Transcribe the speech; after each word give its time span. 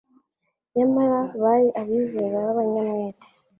nyamara 0.75 1.19
bari 1.41 1.67
abizera 1.81 2.37
b'abanyamwete. 2.45 3.27